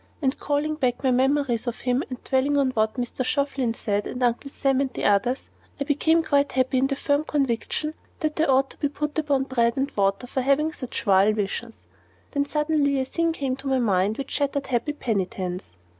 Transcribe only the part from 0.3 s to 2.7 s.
calling back my memories of him, and dwelling